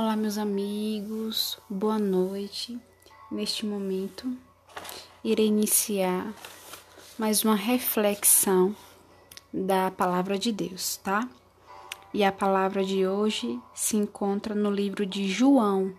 Olá, 0.00 0.14
meus 0.14 0.38
amigos, 0.38 1.58
boa 1.68 1.98
noite. 1.98 2.78
Neste 3.32 3.66
momento, 3.66 4.32
irei 5.24 5.48
iniciar 5.48 6.32
mais 7.18 7.44
uma 7.44 7.56
reflexão 7.56 8.76
da 9.52 9.90
palavra 9.90 10.38
de 10.38 10.52
Deus, 10.52 10.98
tá? 10.98 11.28
E 12.14 12.22
a 12.22 12.30
palavra 12.30 12.84
de 12.84 13.08
hoje 13.08 13.60
se 13.74 13.96
encontra 13.96 14.54
no 14.54 14.70
livro 14.70 15.04
de 15.04 15.26
João, 15.26 15.92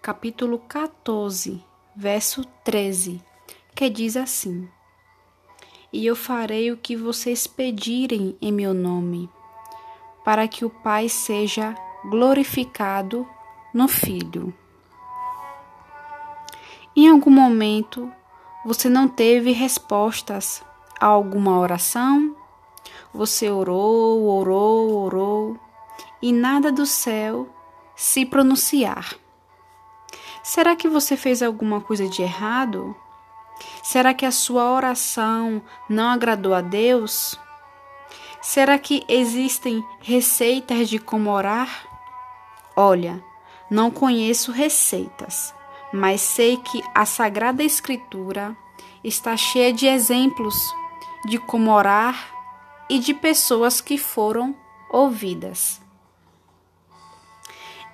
capítulo 0.00 0.60
14, 0.68 1.60
verso 1.96 2.44
13, 2.62 3.20
que 3.74 3.90
diz 3.90 4.16
assim: 4.16 4.68
E 5.92 6.06
eu 6.06 6.14
farei 6.14 6.70
o 6.70 6.76
que 6.76 6.94
vocês 6.94 7.48
pedirem 7.48 8.38
em 8.40 8.52
meu 8.52 8.72
nome, 8.72 9.28
para 10.24 10.46
que 10.46 10.64
o 10.64 10.70
Pai 10.70 11.08
seja 11.08 11.74
glorificado 12.04 13.26
no 13.72 13.88
Filho. 13.88 14.52
Em 16.96 17.08
algum 17.08 17.30
momento 17.30 18.10
você 18.64 18.88
não 18.88 19.08
teve 19.08 19.52
respostas 19.52 20.62
a 21.00 21.06
alguma 21.06 21.58
oração? 21.58 22.36
Você 23.12 23.50
orou, 23.50 24.26
orou, 24.26 25.04
orou 25.04 25.58
e 26.20 26.32
nada 26.32 26.70
do 26.70 26.84
céu 26.84 27.48
se 27.96 28.26
pronunciar. 28.26 29.14
Será 30.42 30.74
que 30.74 30.88
você 30.88 31.16
fez 31.16 31.42
alguma 31.42 31.80
coisa 31.80 32.08
de 32.08 32.22
errado? 32.22 32.94
Será 33.82 34.14
que 34.14 34.26
a 34.26 34.30
sua 34.30 34.72
oração 34.72 35.62
não 35.88 36.08
agradou 36.08 36.54
a 36.54 36.60
Deus? 36.60 37.38
Será 38.40 38.78
que 38.78 39.04
existem 39.08 39.84
receitas 40.00 40.88
de 40.88 40.98
como 40.98 41.30
orar? 41.30 41.86
Olha, 42.74 43.22
não 43.70 43.90
conheço 43.90 44.50
receitas, 44.50 45.54
mas 45.92 46.20
sei 46.20 46.56
que 46.56 46.82
a 46.94 47.06
Sagrada 47.06 47.62
Escritura 47.62 48.56
está 49.04 49.36
cheia 49.36 49.72
de 49.72 49.86
exemplos 49.86 50.74
de 51.24 51.38
como 51.38 51.70
orar 51.70 52.16
e 52.88 52.98
de 52.98 53.14
pessoas 53.14 53.80
que 53.80 53.96
foram 53.96 54.54
ouvidas. 54.90 55.80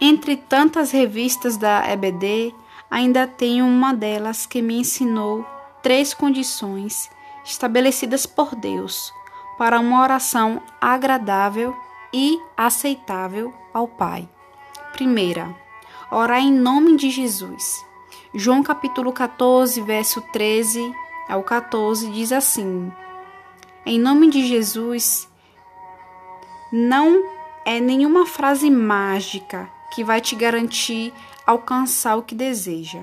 Entre 0.00 0.36
tantas 0.36 0.90
revistas 0.90 1.56
da 1.56 1.90
EBD, 1.90 2.54
ainda 2.90 3.26
tenho 3.26 3.66
uma 3.66 3.92
delas 3.94 4.46
que 4.46 4.62
me 4.62 4.78
ensinou 4.78 5.44
três 5.82 6.12
condições 6.12 7.10
estabelecidas 7.44 8.26
por 8.26 8.54
Deus 8.54 9.12
para 9.56 9.80
uma 9.80 10.02
oração 10.02 10.62
agradável 10.80 11.74
e 12.12 12.40
aceitável 12.56 13.54
ao 13.72 13.88
Pai. 13.88 14.28
Primeira, 14.92 15.54
orar 16.10 16.40
em 16.40 16.52
nome 16.52 16.96
de 16.96 17.10
Jesus. 17.10 17.84
João 18.34 18.62
capítulo 18.62 19.12
14, 19.12 19.80
verso 19.80 20.20
13 20.32 20.94
ao 21.28 21.42
14 21.42 22.10
diz 22.10 22.32
assim: 22.32 22.92
Em 23.84 23.98
nome 23.98 24.30
de 24.30 24.46
Jesus 24.46 25.28
não 26.72 27.24
é 27.64 27.80
nenhuma 27.80 28.26
frase 28.26 28.70
mágica 28.70 29.68
que 29.92 30.04
vai 30.04 30.20
te 30.20 30.36
garantir 30.36 31.12
alcançar 31.46 32.16
o 32.16 32.22
que 32.22 32.34
deseja. 32.34 33.00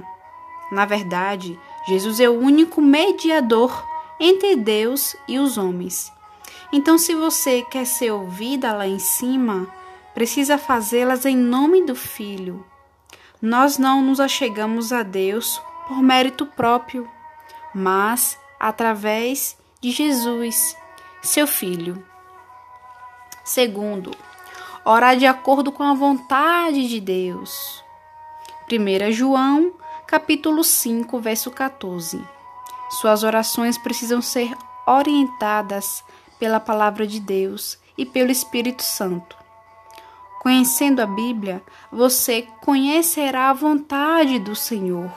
Na 0.71 0.85
verdade, 0.85 1.59
Jesus 1.87 2.19
é 2.19 2.29
o 2.29 2.39
único 2.39 2.81
mediador 2.81 3.87
entre 4.19 4.55
Deus 4.55 5.15
e 5.27 5.39
os 5.39 5.57
homens. 5.57 6.11
Então, 6.71 6.97
se 6.97 7.13
você 7.13 7.61
quer 7.61 7.85
ser 7.85 8.11
ouvida 8.11 8.73
lá 8.73 8.87
em 8.87 8.99
cima, 8.99 9.67
precisa 10.13 10.57
fazê-las 10.57 11.25
em 11.25 11.35
nome 11.35 11.83
do 11.83 11.95
Filho. 11.95 12.65
Nós 13.45 13.77
não 13.77 14.01
nos 14.01 14.21
achegamos 14.21 14.93
a 14.93 15.03
Deus 15.03 15.61
por 15.85 16.01
mérito 16.01 16.45
próprio, 16.45 17.11
mas 17.75 18.39
através 18.57 19.57
de 19.81 19.91
Jesus, 19.91 20.77
seu 21.21 21.45
Filho. 21.45 22.01
Segundo, 23.43 24.11
orar 24.85 25.17
de 25.17 25.25
acordo 25.25 25.73
com 25.73 25.83
a 25.83 25.93
vontade 25.93 26.87
de 26.87 27.01
Deus. 27.01 27.83
1 28.71 29.11
João, 29.11 29.73
capítulo 30.07 30.63
5, 30.63 31.19
verso 31.19 31.51
14. 31.51 32.25
Suas 32.91 33.25
orações 33.25 33.77
precisam 33.77 34.21
ser 34.21 34.55
orientadas 34.87 36.01
pela 36.39 36.61
palavra 36.61 37.05
de 37.05 37.19
Deus 37.19 37.77
e 37.97 38.05
pelo 38.05 38.31
Espírito 38.31 38.83
Santo. 38.83 39.42
Conhecendo 40.43 40.99
a 40.99 41.05
Bíblia, 41.05 41.63
você 41.89 42.45
conhecerá 42.59 43.49
a 43.49 43.53
vontade 43.53 44.39
do 44.39 44.53
Senhor. 44.57 45.09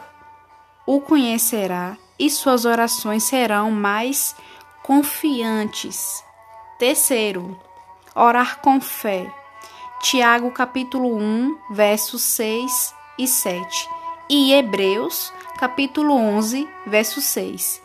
O 0.87 1.00
conhecerá 1.00 1.98
e 2.16 2.31
suas 2.31 2.64
orações 2.64 3.25
serão 3.25 3.72
mais 3.72 4.37
confiantes. 4.84 6.22
Terceiro, 6.78 7.60
orar 8.14 8.60
com 8.60 8.81
fé. 8.81 9.28
Tiago 10.00 10.53
capítulo 10.53 11.16
1, 11.16 11.58
versos 11.72 12.22
6 12.22 12.94
e 13.19 13.26
7 13.26 13.88
e 14.28 14.53
Hebreus 14.53 15.32
capítulo 15.58 16.14
11, 16.14 16.69
verso 16.87 17.20
6. 17.20 17.82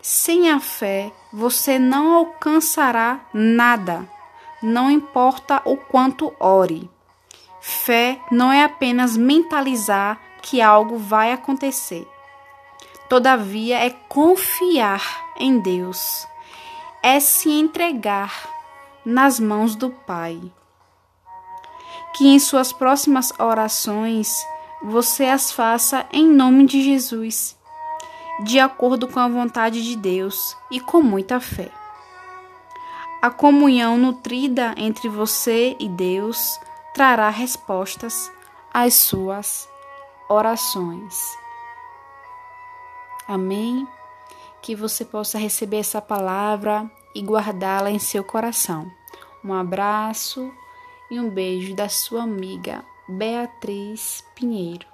Sem 0.00 0.48
a 0.48 0.60
fé, 0.60 1.10
você 1.32 1.76
não 1.76 2.12
alcançará 2.14 3.20
nada 3.32 4.08
não 4.64 4.90
importa 4.90 5.60
o 5.64 5.76
quanto 5.76 6.32
ore. 6.40 6.90
Fé 7.60 8.18
não 8.30 8.50
é 8.50 8.64
apenas 8.64 9.16
mentalizar 9.16 10.18
que 10.40 10.60
algo 10.60 10.96
vai 10.96 11.32
acontecer. 11.32 12.08
Todavia, 13.08 13.78
é 13.78 13.90
confiar 13.90 15.02
em 15.36 15.58
Deus, 15.58 16.26
é 17.02 17.20
se 17.20 17.50
entregar 17.50 18.32
nas 19.04 19.38
mãos 19.38 19.76
do 19.76 19.90
Pai. 19.90 20.40
Que 22.14 22.26
em 22.28 22.38
suas 22.38 22.72
próximas 22.72 23.32
orações 23.38 24.34
você 24.82 25.26
as 25.26 25.52
faça 25.52 26.06
em 26.12 26.26
nome 26.26 26.64
de 26.64 26.82
Jesus, 26.82 27.56
de 28.44 28.58
acordo 28.58 29.08
com 29.08 29.20
a 29.20 29.28
vontade 29.28 29.82
de 29.82 29.96
Deus 29.96 30.56
e 30.70 30.80
com 30.80 31.02
muita 31.02 31.38
fé. 31.38 31.70
A 33.24 33.30
comunhão 33.30 33.96
nutrida 33.96 34.74
entre 34.76 35.08
você 35.08 35.74
e 35.80 35.88
Deus 35.88 36.60
trará 36.92 37.30
respostas 37.30 38.30
às 38.70 38.92
suas 38.92 39.66
orações. 40.28 41.34
Amém? 43.26 43.88
Que 44.60 44.76
você 44.76 45.06
possa 45.06 45.38
receber 45.38 45.78
essa 45.78 46.02
palavra 46.02 46.84
e 47.14 47.22
guardá-la 47.22 47.90
em 47.90 47.98
seu 47.98 48.22
coração. 48.22 48.92
Um 49.42 49.54
abraço 49.54 50.52
e 51.10 51.18
um 51.18 51.30
beijo 51.30 51.74
da 51.74 51.88
sua 51.88 52.24
amiga 52.24 52.84
Beatriz 53.08 54.22
Pinheiro. 54.34 54.93